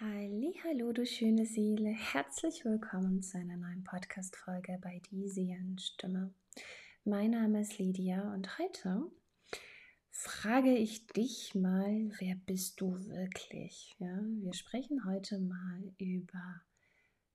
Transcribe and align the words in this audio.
Hallo, 0.00 0.92
du 0.92 1.04
schöne 1.04 1.44
Seele. 1.44 1.90
Herzlich 1.90 2.64
willkommen 2.64 3.20
zu 3.22 3.36
einer 3.36 3.58
neuen 3.58 3.84
Podcast-Folge 3.84 4.78
bei 4.80 5.02
Die 5.10 5.28
Seelenstimme. 5.28 6.32
Mein 7.04 7.32
Name 7.32 7.60
ist 7.60 7.78
Lydia 7.78 8.32
und 8.32 8.58
heute 8.58 9.12
frage 10.08 10.74
ich 10.74 11.08
dich 11.08 11.54
mal, 11.54 12.10
wer 12.18 12.36
bist 12.46 12.80
du 12.80 13.06
wirklich? 13.06 13.94
Ja, 13.98 14.18
wir 14.40 14.54
sprechen 14.54 15.04
heute 15.04 15.38
mal 15.38 15.92
über 15.98 16.62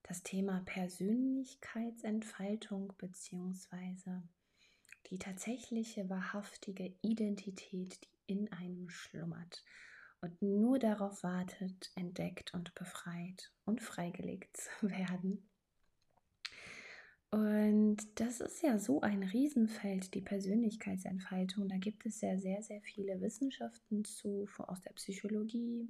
das 0.02 0.24
Thema 0.24 0.64
Persönlichkeitsentfaltung 0.66 2.92
bzw. 2.98 4.24
die 5.12 5.20
tatsächliche, 5.20 6.10
wahrhaftige 6.10 6.96
Identität, 7.04 8.00
die 8.04 8.10
in 8.34 8.52
einem 8.52 8.90
schlummert 8.90 9.64
und 10.22 10.42
nur 10.42 10.80
darauf 10.80 11.24
wartet, 11.24 11.92
entdeckt 11.96 12.54
und 12.54 12.74
befreit 12.76 13.52
und 13.66 13.82
freigelegt 13.82 14.58
zu 14.58 14.70
werden. 14.90 15.48
Und 17.30 17.98
das 18.16 18.40
ist 18.40 18.64
ja 18.64 18.80
so 18.80 19.02
ein 19.02 19.22
Riesenfeld, 19.22 20.14
die 20.14 20.22
Persönlichkeitsentfaltung. 20.22 21.68
Da 21.68 21.78
gibt 21.78 22.06
es 22.06 22.22
ja 22.22 22.38
sehr, 22.38 22.62
sehr 22.64 22.82
viele 22.82 23.20
Wissenschaften 23.20 24.06
zu, 24.06 24.48
aus 24.60 24.82
der 24.82 24.94
Psychologie 24.94 25.90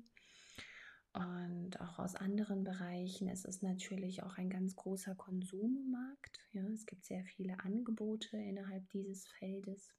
und 1.14 1.80
auch 1.80 2.00
aus 2.00 2.16
anderen 2.16 2.64
Bereichen. 2.64 3.30
Es 3.30 3.46
ist 3.46 3.62
natürlich 3.62 4.24
auch 4.24 4.38
ein 4.38 4.50
ganz 4.50 4.76
großer 4.76 5.16
Konsummarkt. 5.16 6.40
Ja, 6.54 6.68
es 6.70 6.86
gibt 6.86 7.06
sehr 7.06 7.24
viele 7.24 7.60
Angebote 7.60 8.38
innerhalb 8.38 8.90
dieses 8.90 9.28
Feldes. 9.28 9.94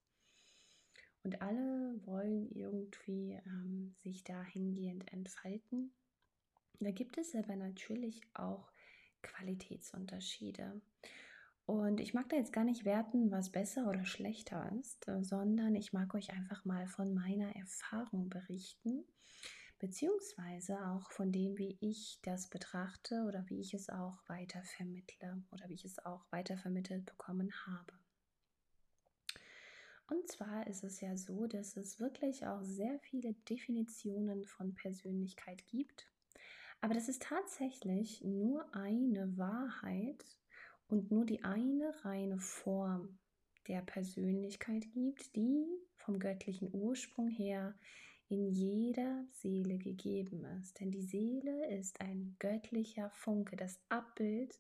Und 1.29 1.43
alle 1.43 2.01
wollen 2.07 2.51
irgendwie 2.53 3.39
ähm, 3.45 3.95
sich 4.03 4.25
dahingehend 4.25 5.13
entfalten. 5.13 5.93
Da 6.81 6.91
gibt 6.91 7.19
es 7.19 7.35
aber 7.35 7.55
natürlich 7.55 8.23
auch 8.33 8.73
Qualitätsunterschiede. 9.21 10.81
Und 11.67 12.01
ich 12.01 12.15
mag 12.15 12.31
da 12.31 12.37
jetzt 12.37 12.55
gar 12.55 12.65
nicht 12.65 12.87
werten, 12.87 13.31
was 13.31 13.53
besser 13.53 13.91
oder 13.91 14.07
schlechter 14.07 14.73
ist, 14.81 15.05
sondern 15.21 15.75
ich 15.75 15.93
mag 15.93 16.15
euch 16.15 16.31
einfach 16.31 16.65
mal 16.65 16.87
von 16.87 17.13
meiner 17.13 17.55
Erfahrung 17.55 18.31
berichten, 18.31 19.05
beziehungsweise 19.79 20.79
auch 20.87 21.11
von 21.11 21.31
dem, 21.31 21.59
wie 21.59 21.77
ich 21.83 22.21
das 22.23 22.49
betrachte 22.49 23.25
oder 23.29 23.45
wie 23.51 23.61
ich 23.61 23.75
es 23.75 23.91
auch 23.91 24.27
weiter 24.29 24.63
oder 25.51 25.69
wie 25.69 25.75
ich 25.75 25.85
es 25.85 26.03
auch 26.07 26.25
weiter 26.31 26.57
vermittelt 26.57 27.05
bekommen 27.05 27.53
habe. 27.67 28.08
Und 30.09 30.27
zwar 30.27 30.67
ist 30.67 30.85
es 30.85 31.01
ja 31.03 31.17
so, 31.17 31.47
dass 31.47 31.77
es 31.77 32.01
wirklich 32.01 32.47
auch 32.47 32.63
sehr 32.63 32.99
viele 33.01 33.35
Definitionen 33.49 34.47
von 34.47 34.75
Persönlichkeit 34.75 35.67
gibt. 35.67 36.11
Aber 36.81 36.95
das 36.95 37.09
ist 37.09 37.23
tatsächlich 37.23 38.25
nur 38.25 38.75
eine 38.75 39.37
Wahrheit 39.37 40.25
und 40.89 41.11
nur 41.11 41.27
die 41.27 41.45
eine 41.45 41.93
reine 42.05 42.39
Form 42.39 43.19
der 43.67 43.83
Persönlichkeit 43.83 44.91
gibt, 44.93 45.37
die 45.37 45.67
vom 45.97 46.19
göttlichen 46.19 46.73
Ursprung 46.73 47.29
her 47.29 47.79
in 48.29 48.49
jeder 48.49 49.27
Seele 49.33 49.77
gegeben 49.77 50.45
ist. 50.59 50.81
Denn 50.81 50.91
die 50.91 51.03
Seele 51.03 51.69
ist 51.79 52.01
ein 52.01 52.37
göttlicher 52.39 53.11
Funke, 53.11 53.57
das 53.57 53.79
Abbild, 53.91 54.59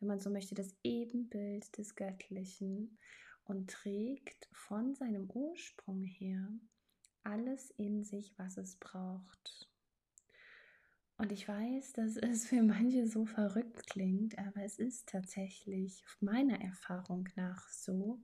wenn 0.00 0.08
man 0.08 0.20
so 0.20 0.30
möchte, 0.30 0.56
das 0.56 0.74
Ebenbild 0.82 1.76
des 1.78 1.94
Göttlichen 1.94 2.98
und 3.48 3.70
trägt 3.70 4.48
von 4.52 4.94
seinem 4.94 5.28
Ursprung 5.30 6.04
her 6.04 6.48
alles 7.24 7.70
in 7.72 8.04
sich, 8.04 8.38
was 8.38 8.56
es 8.56 8.76
braucht. 8.76 9.68
Und 11.16 11.32
ich 11.32 11.48
weiß, 11.48 11.94
dass 11.94 12.16
es 12.22 12.46
für 12.46 12.62
manche 12.62 13.06
so 13.06 13.26
verrückt 13.26 13.86
klingt, 13.88 14.38
aber 14.38 14.62
es 14.62 14.78
ist 14.78 15.08
tatsächlich 15.08 16.04
meiner 16.20 16.60
Erfahrung 16.60 17.28
nach 17.36 17.68
so, 17.70 18.20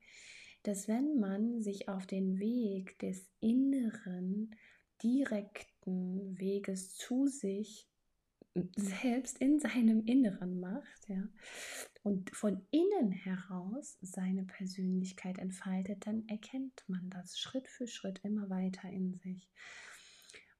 dass 0.63 0.89
wenn 0.89 1.19
man 1.19 1.61
sich 1.61 1.89
auf 1.89 2.07
den 2.07 2.39
Weg 2.39 2.99
des 3.01 3.29
inneren, 3.41 4.55
direkten 5.03 6.39
Weges 6.39 6.95
zu 6.95 7.27
sich 7.27 7.89
selbst 8.77 9.39
in 9.39 9.59
seinem 9.59 10.05
Inneren 10.05 10.61
macht, 10.61 11.09
ja, 11.09 11.29
und 12.05 12.37
von 12.37 12.67
innen 12.71 13.13
heraus 13.13 13.97
seine 14.03 14.45
Persönlichkeit 14.45 15.39
entfaltet, 15.39 16.07
dann 16.07 16.29
erkennt 16.29 16.85
man 16.87 17.09
das 17.09 17.39
Schritt 17.39 17.67
für 17.67 17.87
Schritt 17.87 18.21
immer 18.23 18.51
weiter 18.51 18.91
in 18.91 19.15
sich. 19.15 19.51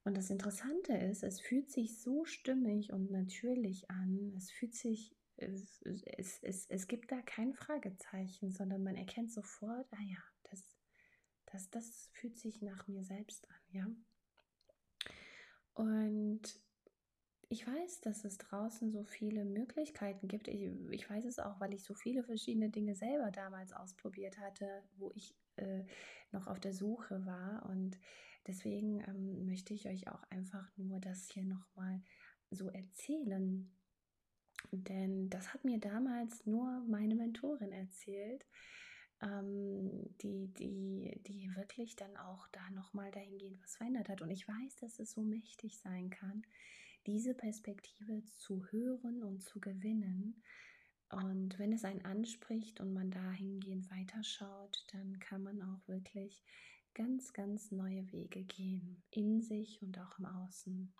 Und 0.03 0.17
das 0.17 0.31
Interessante 0.31 0.93
ist, 0.93 1.21
es 1.21 1.39
fühlt 1.39 1.69
sich 1.69 2.01
so 2.01 2.25
stimmig 2.25 2.91
und 2.91 3.11
natürlich 3.11 3.91
an. 3.91 4.33
Es 4.35 4.49
fühlt 4.49 4.73
sich, 4.73 5.15
es, 5.37 5.83
es, 5.83 6.39
es, 6.41 6.65
es 6.67 6.87
gibt 6.87 7.11
da 7.11 7.21
kein 7.21 7.53
Fragezeichen, 7.53 8.51
sondern 8.51 8.81
man 8.81 8.95
erkennt 8.95 9.31
sofort, 9.31 9.87
ah 9.91 10.03
ja, 10.03 10.23
das, 10.49 10.75
das, 11.45 11.69
das 11.69 12.09
fühlt 12.13 12.39
sich 12.39 12.63
nach 12.63 12.87
mir 12.87 13.03
selbst 13.03 13.47
an, 13.51 13.61
ja. 13.71 13.87
Und 15.75 16.64
ich 17.55 17.65
weiß, 17.65 18.01
dass 18.01 18.25
es 18.25 18.37
draußen 18.37 18.91
so 18.91 19.05
viele 19.05 19.45
Möglichkeiten 19.45 20.27
gibt. 20.27 20.49
Ich, 20.49 20.69
ich 20.91 21.09
weiß 21.09 21.23
es 21.23 21.39
auch, 21.39 21.57
weil 21.61 21.73
ich 21.73 21.85
so 21.85 21.93
viele 21.93 22.21
verschiedene 22.21 22.69
Dinge 22.69 22.95
selber 22.95 23.31
damals 23.31 23.71
ausprobiert 23.71 24.37
hatte, 24.39 24.83
wo 24.97 25.13
ich 25.15 25.33
äh, 25.55 25.85
noch 26.33 26.47
auf 26.47 26.59
der 26.59 26.73
Suche 26.73 27.25
war. 27.25 27.65
Und 27.69 27.97
deswegen 28.45 28.99
ähm, 29.07 29.45
möchte 29.45 29.73
ich 29.73 29.87
euch 29.87 30.09
auch 30.09 30.21
einfach 30.29 30.69
nur 30.75 30.99
das 30.99 31.29
hier 31.29 31.45
nochmal 31.45 32.01
so 32.51 32.67
erzählen. 32.67 33.71
Denn 34.73 35.29
das 35.29 35.53
hat 35.53 35.63
mir 35.63 35.79
damals 35.79 36.45
nur 36.45 36.83
meine 36.89 37.15
Mentorin 37.15 37.71
erzählt, 37.71 38.45
ähm, 39.21 40.13
die, 40.21 40.49
die, 40.55 41.21
die 41.25 41.55
wirklich 41.55 41.95
dann 41.95 42.17
auch 42.17 42.49
da 42.49 42.69
nochmal 42.71 43.11
dahingehend 43.11 43.63
was 43.63 43.77
verändert 43.77 44.09
hat. 44.09 44.21
Und 44.21 44.29
ich 44.29 44.45
weiß, 44.45 44.75
dass 44.81 44.99
es 44.99 45.11
so 45.11 45.21
mächtig 45.21 45.79
sein 45.79 46.09
kann 46.09 46.43
diese 47.05 47.33
Perspektive 47.33 48.23
zu 48.25 48.65
hören 48.71 49.23
und 49.23 49.43
zu 49.43 49.59
gewinnen. 49.59 50.41
Und 51.09 51.59
wenn 51.59 51.71
es 51.71 51.85
einen 51.85 52.03
anspricht 52.03 52.79
und 52.81 52.93
man 52.93 53.11
dahingehend 53.11 53.89
weiterschaut, 53.91 54.85
dann 54.91 55.19
kann 55.19 55.43
man 55.43 55.61
auch 55.61 55.87
wirklich 55.87 56.43
ganz, 56.93 57.33
ganz 57.33 57.71
neue 57.71 58.11
Wege 58.11 58.43
gehen, 58.43 59.03
in 59.11 59.41
sich 59.41 59.81
und 59.81 59.99
auch 59.99 60.17
im 60.17 60.25
Außen. 60.25 60.93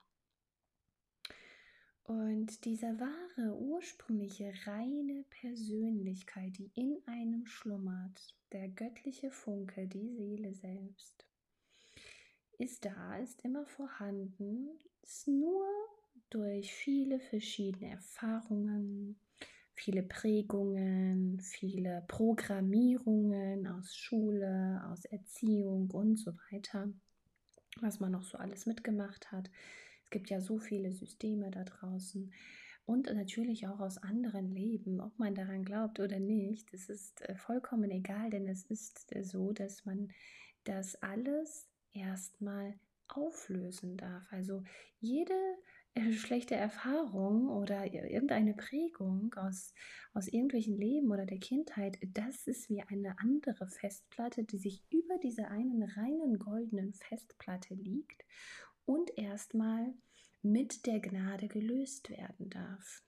Und 2.04 2.66
diese 2.66 3.00
wahre, 3.00 3.58
ursprüngliche, 3.58 4.54
reine 4.68 5.26
Persönlichkeit, 5.32 6.56
die 6.60 6.70
in 6.76 7.02
einem 7.08 7.48
schlummert, 7.48 8.36
der 8.52 8.70
göttliche 8.70 9.32
Funke, 9.32 9.88
die 9.88 10.10
Seele 10.10 10.54
selbst, 10.54 11.26
ist 12.60 12.86
da, 12.86 13.18
ist 13.18 13.44
immer 13.44 13.66
vorhanden, 13.66 14.70
ist 15.02 15.28
nur 15.28 15.66
durch 16.30 16.74
viele 16.74 17.20
verschiedene 17.20 17.92
Erfahrungen, 17.92 19.18
viele 19.74 20.04
Prägungen, 20.04 21.40
viele 21.40 22.04
Programmierungen 22.08 23.68
aus 23.68 23.96
Schule, 23.96 24.82
aus 24.90 25.06
Erziehung 25.06 25.92
und 25.92 26.18
so 26.18 26.34
weiter, 26.52 26.90
was 27.82 28.00
man 28.00 28.12
noch 28.12 28.24
so 28.24 28.38
alles 28.38 28.66
mitgemacht 28.66 29.32
hat. 29.32 29.50
Es 30.04 30.10
gibt 30.10 30.30
ja 30.30 30.40
so 30.40 30.58
viele 30.60 30.92
Systeme 30.92 31.52
da 31.52 31.64
draußen 31.64 32.32
und 32.86 33.12
natürlich 33.14 33.68
auch 33.68 33.80
aus 33.80 33.98
anderen 33.98 34.52
Leben, 34.52 35.02
ob 35.02 35.18
man 35.18 35.34
daran 35.34 35.66
glaubt 35.66 36.00
oder 36.00 36.20
nicht. 36.20 36.74
Es 36.74 36.90
ist 36.90 37.22
äh, 37.22 37.36
vollkommen 37.36 37.90
egal, 37.90 38.30
denn 38.30 38.48
es 38.48 38.64
ist 38.66 39.16
äh, 39.16 39.24
so, 39.24 39.52
dass 39.52 39.86
man 39.86 40.12
das 40.66 40.96
alles 41.02 41.68
erstmal 41.94 42.76
auflösen 43.08 43.98
darf. 43.98 44.32
Also 44.32 44.64
jede 45.00 45.34
schlechte 46.12 46.56
Erfahrung 46.56 47.50
oder 47.50 47.86
irgendeine 47.94 48.54
Prägung 48.54 49.34
aus, 49.36 49.74
aus 50.14 50.28
irgendwelchen 50.28 50.78
Leben 50.78 51.12
oder 51.12 51.26
der 51.26 51.40
Kindheit, 51.40 51.98
das 52.02 52.48
ist 52.48 52.70
wie 52.70 52.82
eine 52.82 53.18
andere 53.20 53.68
Festplatte, 53.68 54.44
die 54.44 54.58
sich 54.58 54.84
über 54.90 55.18
dieser 55.18 55.50
einen 55.50 55.84
reinen 55.84 56.38
goldenen 56.38 56.94
Festplatte 56.94 57.74
liegt 57.76 58.26
und 58.86 59.18
erstmal 59.18 59.94
mit 60.42 60.86
der 60.86 61.00
Gnade 61.00 61.48
gelöst 61.48 62.10
werden 62.10 62.50
darf. 62.50 63.05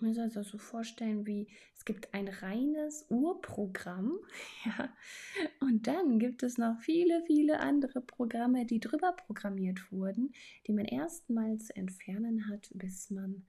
Man 0.00 0.14
soll 0.14 0.30
sich 0.30 0.46
so 0.46 0.58
vorstellen, 0.58 1.26
wie 1.26 1.48
es 1.76 1.84
gibt 1.84 2.14
ein 2.14 2.28
reines 2.28 3.06
Urprogramm, 3.08 4.18
ja, 4.64 4.94
und 5.60 5.86
dann 5.86 6.18
gibt 6.18 6.42
es 6.42 6.58
noch 6.58 6.78
viele, 6.80 7.22
viele 7.26 7.60
andere 7.60 8.00
Programme, 8.00 8.66
die 8.66 8.80
drüber 8.80 9.12
programmiert 9.12 9.90
wurden, 9.90 10.32
die 10.66 10.72
man 10.72 10.84
erstmal 10.84 11.58
zu 11.58 11.74
entfernen 11.76 12.48
hat, 12.48 12.70
bis 12.74 13.10
man 13.10 13.46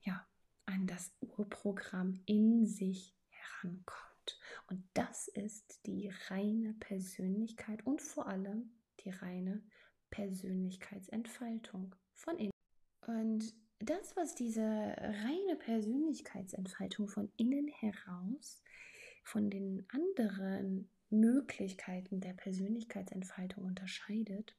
ja 0.00 0.26
an 0.66 0.86
das 0.86 1.12
Urprogramm 1.20 2.20
in 2.26 2.66
sich 2.66 3.14
herankommt. 3.30 4.38
Und 4.66 4.84
das 4.94 5.28
ist 5.28 5.86
die 5.86 6.10
reine 6.28 6.74
Persönlichkeit 6.74 7.86
und 7.86 8.02
vor 8.02 8.26
allem 8.26 8.70
die 9.00 9.10
reine 9.10 9.62
Persönlichkeitsentfaltung 10.10 11.94
von 12.12 12.36
innen. 12.36 12.50
Und 13.06 13.54
das, 13.80 14.16
was 14.16 14.34
diese 14.34 14.62
reine 14.62 15.56
Persönlichkeitsentfaltung 15.56 17.08
von 17.08 17.30
innen 17.36 17.68
heraus 17.68 18.62
von 19.22 19.50
den 19.50 19.86
anderen 19.88 20.90
Möglichkeiten 21.10 22.20
der 22.20 22.32
Persönlichkeitsentfaltung 22.34 23.64
unterscheidet, 23.64 24.56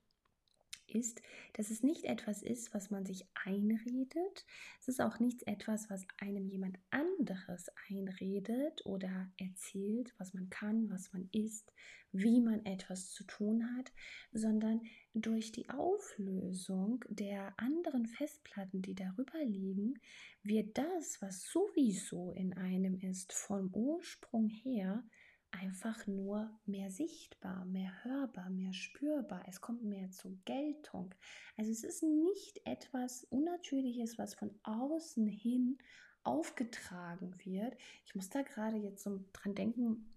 ist, 0.94 1.21
dass 1.53 1.69
es 1.69 1.83
nicht 1.83 2.06
etwas 2.06 2.41
ist, 2.41 2.74
was 2.74 2.89
man 2.89 3.06
sich 3.06 3.25
einredet. 3.45 4.45
Es 4.80 4.88
ist 4.88 5.01
auch 5.01 5.19
nicht 5.19 5.47
etwas, 5.47 5.89
was 5.89 6.06
einem 6.18 6.47
jemand 6.47 6.77
anderes 6.89 7.68
einredet 7.89 8.86
oder 8.86 9.31
erzählt, 9.38 10.13
was 10.18 10.33
man 10.33 10.50
kann, 10.50 10.89
was 10.89 11.13
man 11.13 11.30
ist, 11.31 11.74
wie 12.12 12.41
man 12.41 12.65
etwas 12.65 13.12
zu 13.12 13.24
tun 13.24 13.75
hat, 13.77 13.91
sondern 14.31 14.81
durch 15.13 15.51
die 15.51 15.69
Auflösung 15.69 17.03
der 17.09 17.53
anderen 17.57 18.07
Festplatten, 18.07 18.81
die 18.81 18.95
darüber 18.95 19.44
liegen, 19.44 20.00
wird 20.44 20.77
das, 20.77 21.21
was 21.21 21.44
sowieso 21.44 22.31
in 22.31 22.53
einem 22.53 23.00
ist, 23.00 23.33
vom 23.33 23.74
Ursprung 23.74 24.50
her, 24.50 25.03
einfach 25.51 26.06
nur 26.07 26.50
mehr 26.66 26.92
sichtbar, 26.92 27.66
mehr 27.66 27.92
hörbar, 28.04 28.50
mehr 28.50 28.74
spürbar. 28.74 29.44
Es 29.48 29.62
kommt 29.62 29.84
mehr 29.84 30.12
zur 30.12 30.38
Geltung. 30.46 31.13
Also 31.57 31.72
es 31.72 31.84
ist 31.84 32.04
nicht 32.04 32.62
etwas 32.66 33.24
Unnatürliches, 33.25 34.18
was 34.18 34.36
von 34.36 34.51
außen 34.63 35.28
hin 35.28 35.78
aufgetragen 36.24 37.34
wird. 37.44 37.75
Ich 38.06 38.16
muss 38.16 38.30
da 38.30 38.42
gerade 38.42 38.78
jetzt 38.78 39.04
so 39.04 39.24
dran 39.34 39.56
denken, 39.56 40.13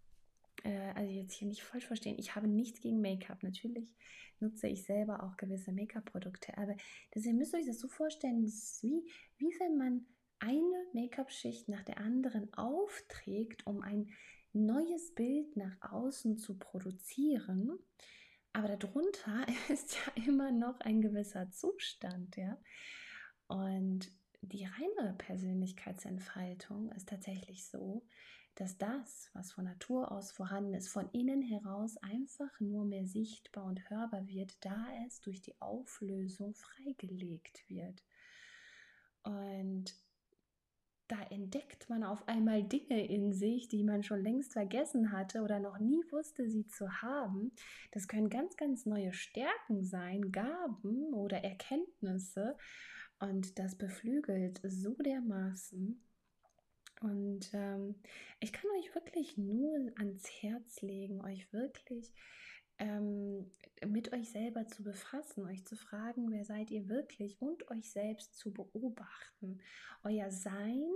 äh, 0.64 0.92
also 0.94 1.10
jetzt 1.10 1.34
hier 1.34 1.48
nicht 1.48 1.62
falsch 1.62 1.86
verstehen, 1.86 2.18
ich 2.18 2.34
habe 2.34 2.48
nichts 2.48 2.80
gegen 2.80 3.00
Make-up. 3.00 3.42
Natürlich 3.42 3.94
nutze 4.40 4.68
ich 4.68 4.84
selber 4.84 5.22
auch 5.22 5.36
gewisse 5.36 5.72
Make-up-Produkte, 5.72 6.56
aber 6.58 6.76
ihr 7.14 7.34
müsst 7.34 7.54
euch 7.54 7.66
das 7.66 7.78
so 7.78 7.88
vorstellen, 7.88 8.44
wie, 8.44 9.06
wie 9.38 9.60
wenn 9.60 9.76
man 9.76 10.06
eine 10.40 10.86
Make-up-Schicht 10.92 11.68
nach 11.68 11.84
der 11.84 11.98
anderen 11.98 12.52
aufträgt, 12.54 13.66
um 13.66 13.80
ein 13.80 14.10
neues 14.52 15.14
Bild 15.14 15.56
nach 15.56 15.92
außen 15.92 16.38
zu 16.38 16.58
produzieren. 16.58 17.78
Aber 18.52 18.76
darunter 18.76 19.46
ist 19.68 19.96
ja 19.96 20.24
immer 20.24 20.52
noch 20.52 20.80
ein 20.80 21.00
gewisser 21.00 21.50
Zustand, 21.50 22.36
ja. 22.36 22.58
Und 23.48 24.10
die 24.40 24.64
reine 24.64 25.14
Persönlichkeitsentfaltung 25.18 26.90
ist 26.92 27.08
tatsächlich 27.08 27.66
so, 27.66 28.04
dass 28.54 28.76
das, 28.76 29.30
was 29.32 29.52
von 29.52 29.64
Natur 29.64 30.12
aus 30.12 30.30
vorhanden 30.30 30.74
ist, 30.74 30.88
von 30.88 31.08
innen 31.12 31.42
heraus 31.42 31.96
einfach 31.98 32.60
nur 32.60 32.84
mehr 32.84 33.06
sichtbar 33.06 33.64
und 33.64 33.88
hörbar 33.88 34.26
wird, 34.26 34.56
da 34.64 34.86
es 35.06 35.20
durch 35.20 35.40
die 35.40 35.58
Auflösung 35.60 36.54
freigelegt 36.54 37.64
wird. 37.68 38.02
Und 39.22 39.94
da 41.08 41.20
entdeckt 41.30 41.88
man 41.88 42.04
auf 42.04 42.26
einmal 42.28 42.62
Dinge 42.62 43.06
in 43.06 43.32
sich, 43.32 43.68
die 43.68 43.84
man 43.84 44.02
schon 44.02 44.22
längst 44.22 44.52
vergessen 44.52 45.12
hatte 45.12 45.42
oder 45.42 45.60
noch 45.60 45.78
nie 45.78 46.02
wusste, 46.10 46.48
sie 46.48 46.66
zu 46.66 47.02
haben. 47.02 47.52
Das 47.90 48.08
können 48.08 48.30
ganz, 48.30 48.56
ganz 48.56 48.86
neue 48.86 49.12
Stärken 49.12 49.84
sein, 49.84 50.32
Gaben 50.32 51.12
oder 51.12 51.38
Erkenntnisse. 51.44 52.56
Und 53.18 53.58
das 53.58 53.76
beflügelt 53.76 54.60
so 54.64 54.94
dermaßen. 54.94 56.02
Und 57.02 57.50
ähm, 57.52 57.96
ich 58.40 58.52
kann 58.52 58.70
euch 58.78 58.94
wirklich 58.94 59.36
nur 59.36 59.74
ans 59.96 60.28
Herz 60.40 60.82
legen, 60.82 61.20
euch 61.20 61.52
wirklich 61.52 62.12
ähm, 62.78 63.50
mit 63.86 64.12
euch 64.12 64.30
selber 64.30 64.66
zu 64.66 64.82
befassen, 64.82 65.44
euch 65.46 65.64
zu 65.64 65.76
fragen, 65.76 66.30
wer 66.30 66.44
seid 66.44 66.70
ihr 66.70 66.88
wirklich 66.88 67.40
und 67.40 67.68
euch 67.70 67.90
selbst 67.90 68.36
zu 68.36 68.52
beobachten. 68.52 69.60
Euer 70.02 70.30
Sein, 70.30 70.90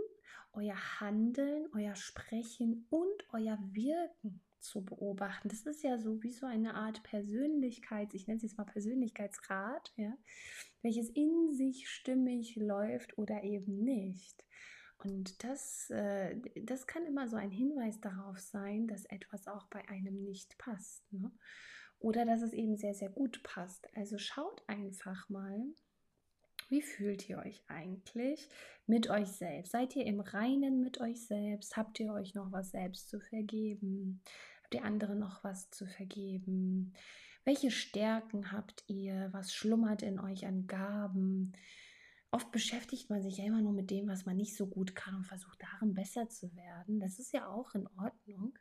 euer 0.52 1.00
Handeln, 1.00 1.67
euer 1.75 1.94
Sprechen 1.94 2.87
und 2.90 3.25
euer 3.32 3.58
Wirken 3.73 4.40
zu 4.58 4.84
beobachten. 4.84 5.49
Das 5.49 5.62
ist 5.62 5.82
ja 5.82 5.99
so 5.99 6.23
wie 6.23 6.32
so 6.32 6.46
eine 6.46 6.75
Art 6.75 7.02
Persönlichkeits, 7.02 8.14
ich 8.14 8.26
nenne 8.26 8.38
es 8.38 8.43
jetzt 8.43 8.58
mal 8.58 8.64
Persönlichkeitsrat, 8.64 9.93
ja, 9.96 10.12
welches 10.82 11.08
in 11.11 11.52
sich 11.52 11.88
stimmig 11.88 12.56
läuft 12.56 13.17
oder 13.19 13.44
eben 13.44 13.78
nicht. 13.84 14.44
Und 14.98 15.44
das, 15.44 15.90
äh, 15.90 16.40
das 16.62 16.87
kann 16.87 17.06
immer 17.06 17.28
so 17.28 17.37
ein 17.37 17.50
Hinweis 17.50 18.00
darauf 18.00 18.38
sein, 18.38 18.87
dass 18.87 19.04
etwas 19.06 19.46
auch 19.46 19.66
bei 19.66 19.87
einem 19.88 20.22
nicht 20.22 20.56
passt. 20.58 21.12
Ne? 21.12 21.31
Oder 21.98 22.25
dass 22.25 22.43
es 22.43 22.52
eben 22.52 22.76
sehr, 22.76 22.94
sehr 22.94 23.10
gut 23.10 23.43
passt. 23.43 23.88
Also 23.94 24.19
schaut 24.19 24.62
einfach 24.69 25.28
mal, 25.28 25.60
wie 26.69 26.82
fühlt 26.82 27.28
ihr 27.28 27.38
euch 27.38 27.62
eigentlich 27.69 28.48
mit 28.87 29.08
euch 29.08 29.28
selbst? 29.28 29.72
Seid 29.72 29.94
ihr 29.94 30.04
im 30.04 30.20
Reinen 30.20 30.81
mit 30.81 31.00
euch 31.00 31.25
selbst? 31.26 31.76
Habt 31.76 32.00
ihr 32.00 32.12
euch 32.12 32.34
noch 32.34 32.50
was 32.50 32.70
selbst 32.72 33.08
zu 33.08 33.20
vergeben? 33.20 34.20
Habt 34.62 34.75
ihr 34.75 34.84
anderen 34.84 35.19
noch 35.19 35.44
was 35.44 35.70
zu 35.70 35.87
vergeben? 35.87 36.92
Welche 37.44 37.70
Stärken 37.70 38.50
habt 38.50 38.82
ihr? 38.88 39.28
Was 39.32 39.54
schlummert 39.54 40.02
in 40.02 40.19
euch 40.19 40.44
an 40.44 40.66
Gaben? 40.66 41.52
Oft 42.31 42.50
beschäftigt 42.50 43.08
man 43.08 43.23
sich 43.23 43.38
ja 43.38 43.44
immer 43.44 43.62
nur 43.62 43.73
mit 43.73 43.90
dem, 43.90 44.08
was 44.08 44.26
man 44.26 44.37
nicht 44.37 44.56
so 44.56 44.67
gut 44.67 44.94
kann 44.94 45.14
und 45.14 45.25
versucht 45.25 45.62
darin 45.62 45.94
besser 45.94 46.28
zu 46.28 46.55
werden. 46.55 47.00
Das 47.00 47.19
ist 47.19 47.32
ja 47.32 47.49
auch 47.49 47.75
in 47.75 47.87
Ordnung. 47.99 48.58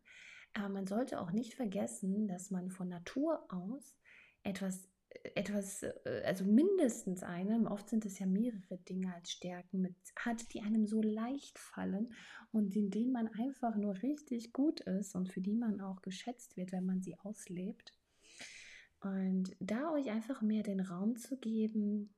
Aber 0.54 0.70
man 0.70 0.88
sollte 0.88 1.20
auch 1.20 1.32
nicht 1.32 1.56
vergessen, 1.56 2.28
dass 2.28 2.52
man 2.52 2.70
von 2.70 2.88
Natur 2.88 3.46
aus 3.50 3.98
etwas, 4.44 4.88
äh, 5.10 5.32
etwas, 5.36 5.84
äh, 5.84 6.24
also 6.26 6.46
mindestens 6.46 7.24
einem, 7.24 7.68
oft 7.68 7.90
sind 7.90 8.06
es 8.06 8.20
ja 8.20 8.26
mehrere 8.26 8.78
Dinge 8.88 9.14
als 9.14 9.32
Stärken 9.32 9.82
mit, 9.82 9.96
hat, 10.18 10.54
die 10.54 10.62
einem 10.62 10.88
so 10.88 11.02
leicht 11.02 11.60
fallen 11.60 12.14
und 12.52 12.76
in 12.76 12.90
denen 12.90 13.12
man 13.12 13.28
einfach 13.28 13.76
nur 13.76 14.02
richtig 14.02 14.54
gut 14.54 14.80
ist 14.82 15.16
und 15.16 15.28
für 15.28 15.42
die 15.42 15.56
man 15.56 15.82
auch 15.82 16.02
geschätzt 16.02 16.56
wird, 16.56 16.72
wenn 16.72 16.86
man 16.86 17.02
sie 17.02 17.20
auslebt. 17.20 17.92
Und 19.02 19.56
da 19.60 19.92
euch 19.92 20.10
einfach 20.10 20.42
mehr 20.42 20.64
den 20.64 20.80
Raum 20.80 21.18
zu 21.18 21.38
geben, 21.38 22.15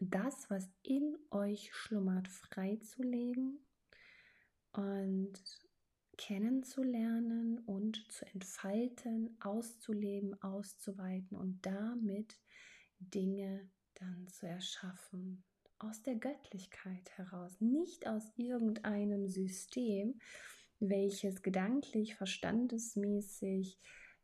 das, 0.00 0.50
was 0.50 0.68
in 0.82 1.16
euch 1.30 1.72
schlummert, 1.74 2.28
freizulegen 2.28 3.58
und 4.72 5.32
kennenzulernen 6.16 7.60
und 7.60 8.10
zu 8.10 8.26
entfalten, 8.26 9.36
auszuleben, 9.40 10.40
auszuweiten 10.42 11.36
und 11.36 11.64
damit 11.64 12.38
Dinge 12.98 13.70
dann 13.94 14.26
zu 14.28 14.46
erschaffen. 14.46 15.44
Aus 15.78 16.02
der 16.02 16.16
Göttlichkeit 16.16 17.08
heraus, 17.16 17.60
nicht 17.60 18.08
aus 18.08 18.32
irgendeinem 18.36 19.28
System, 19.28 20.18
welches 20.80 21.42
gedanklich, 21.42 22.16
verstandesmäßig 22.16 23.78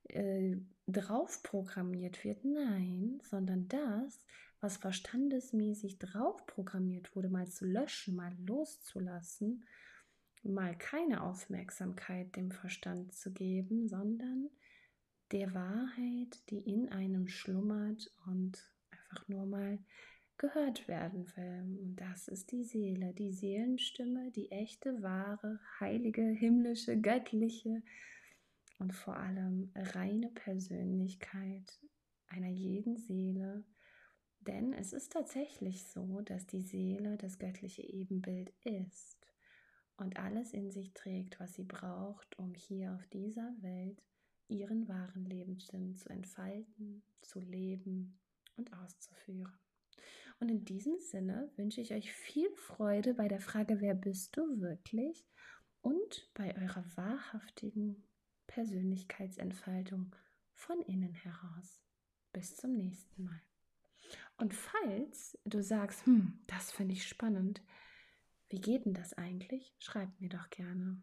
äh, 0.08 0.56
drauf 0.86 1.42
programmiert 1.42 2.24
wird. 2.24 2.44
Nein, 2.44 3.20
sondern 3.22 3.68
das, 3.68 4.24
was 4.64 4.78
verstandesmäßig 4.78 5.98
drauf 5.98 6.46
programmiert 6.46 7.14
wurde, 7.14 7.28
mal 7.28 7.46
zu 7.46 7.66
löschen, 7.66 8.16
mal 8.16 8.34
loszulassen, 8.46 9.66
mal 10.42 10.74
keine 10.78 11.22
Aufmerksamkeit 11.22 12.34
dem 12.34 12.50
Verstand 12.50 13.12
zu 13.14 13.30
geben, 13.30 13.86
sondern 13.88 14.48
der 15.32 15.52
Wahrheit, 15.52 16.48
die 16.48 16.60
in 16.60 16.88
einem 16.88 17.28
schlummert 17.28 18.10
und 18.26 18.66
einfach 18.90 19.28
nur 19.28 19.44
mal 19.44 19.78
gehört 20.38 20.88
werden 20.88 21.26
will. 21.36 21.78
Und 21.82 21.96
das 21.96 22.28
ist 22.28 22.50
die 22.50 22.64
Seele, 22.64 23.12
die 23.12 23.32
Seelenstimme, 23.32 24.30
die 24.30 24.50
echte, 24.50 25.02
wahre, 25.02 25.60
heilige, 25.78 26.22
himmlische, 26.22 26.98
göttliche 26.98 27.82
und 28.78 28.94
vor 28.94 29.18
allem 29.18 29.70
reine 29.74 30.30
Persönlichkeit 30.30 31.78
einer 32.28 32.48
jeden 32.48 32.96
Seele, 32.96 33.62
denn 34.44 34.72
es 34.72 34.92
ist 34.92 35.12
tatsächlich 35.12 35.84
so, 35.84 36.20
dass 36.20 36.46
die 36.46 36.62
Seele 36.62 37.16
das 37.16 37.38
göttliche 37.38 37.82
Ebenbild 37.82 38.52
ist 38.64 39.26
und 39.96 40.18
alles 40.18 40.52
in 40.52 40.70
sich 40.70 40.92
trägt, 40.92 41.40
was 41.40 41.54
sie 41.54 41.64
braucht, 41.64 42.38
um 42.38 42.54
hier 42.54 42.94
auf 42.94 43.06
dieser 43.08 43.54
Welt 43.60 44.02
ihren 44.48 44.88
wahren 44.88 45.24
Lebenssinn 45.24 45.96
zu 45.96 46.08
entfalten, 46.10 47.02
zu 47.22 47.40
leben 47.40 48.18
und 48.56 48.72
auszuführen. 48.74 49.58
Und 50.40 50.48
in 50.50 50.64
diesem 50.64 50.98
Sinne 50.98 51.50
wünsche 51.56 51.80
ich 51.80 51.92
euch 51.92 52.12
viel 52.12 52.50
Freude 52.56 53.14
bei 53.14 53.28
der 53.28 53.40
Frage, 53.40 53.80
wer 53.80 53.94
bist 53.94 54.36
du 54.36 54.60
wirklich? 54.60 55.26
Und 55.80 56.30
bei 56.34 56.54
eurer 56.56 56.84
wahrhaftigen 56.96 58.04
Persönlichkeitsentfaltung 58.46 60.14
von 60.54 60.80
innen 60.82 61.14
heraus. 61.14 61.80
Bis 62.32 62.56
zum 62.56 62.72
nächsten 62.72 63.24
Mal. 63.24 63.40
Und 64.36 64.54
falls 64.54 65.38
du 65.44 65.62
sagst, 65.62 66.06
hm, 66.06 66.38
das 66.46 66.72
finde 66.72 66.94
ich 66.94 67.06
spannend, 67.06 67.62
wie 68.48 68.60
geht 68.60 68.84
denn 68.84 68.94
das 68.94 69.14
eigentlich? 69.14 69.74
Schreib 69.78 70.08
mir 70.20 70.28
doch 70.28 70.50
gerne. 70.50 71.02